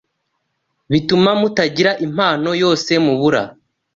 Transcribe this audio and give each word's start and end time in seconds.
bituma 0.91 1.29
mutagira 1.39 1.91
impano 2.05 2.49
yose 2.63 2.91
mubura 3.05 3.41